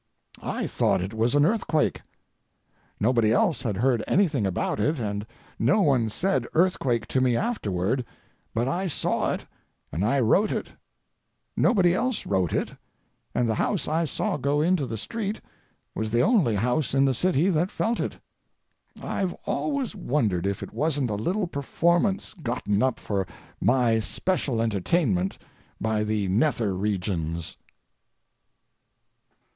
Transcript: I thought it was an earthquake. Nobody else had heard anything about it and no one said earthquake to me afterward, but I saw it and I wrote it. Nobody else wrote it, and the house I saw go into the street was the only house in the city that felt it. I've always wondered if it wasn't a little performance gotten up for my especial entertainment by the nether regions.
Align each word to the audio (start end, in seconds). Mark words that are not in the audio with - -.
I 0.41 0.65
thought 0.65 0.99
it 1.03 1.13
was 1.13 1.35
an 1.35 1.45
earthquake. 1.45 2.01
Nobody 2.99 3.31
else 3.31 3.61
had 3.61 3.77
heard 3.77 4.03
anything 4.07 4.47
about 4.47 4.79
it 4.79 4.97
and 4.97 5.27
no 5.59 5.81
one 5.83 6.09
said 6.09 6.47
earthquake 6.55 7.05
to 7.09 7.21
me 7.21 7.35
afterward, 7.35 8.03
but 8.51 8.67
I 8.67 8.87
saw 8.87 9.31
it 9.31 9.45
and 9.91 10.03
I 10.03 10.19
wrote 10.19 10.51
it. 10.51 10.69
Nobody 11.55 11.93
else 11.93 12.25
wrote 12.25 12.51
it, 12.51 12.73
and 13.35 13.47
the 13.47 13.53
house 13.53 13.87
I 13.87 14.05
saw 14.05 14.37
go 14.37 14.59
into 14.59 14.87
the 14.87 14.97
street 14.97 15.39
was 15.93 16.09
the 16.09 16.21
only 16.21 16.55
house 16.55 16.95
in 16.95 17.05
the 17.05 17.13
city 17.13 17.49
that 17.51 17.69
felt 17.69 17.99
it. 17.99 18.17
I've 18.99 19.33
always 19.45 19.95
wondered 19.95 20.47
if 20.47 20.63
it 20.63 20.73
wasn't 20.73 21.11
a 21.11 21.15
little 21.15 21.45
performance 21.45 22.33
gotten 22.41 22.81
up 22.81 22.99
for 22.99 23.27
my 23.61 23.91
especial 23.91 24.63
entertainment 24.63 25.37
by 25.79 26.03
the 26.03 26.27
nether 26.27 26.73
regions. 26.73 27.55